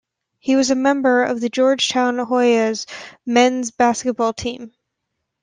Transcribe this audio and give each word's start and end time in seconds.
He 0.39 0.55
was 0.55 0.71
a 0.71 0.75
member 0.75 1.21
of 1.21 1.41
the 1.41 1.49
Georgetown 1.49 2.17
Hoyas 2.17 2.87
men's 3.23 3.69
basketball 3.69 4.33
team. 4.33 4.73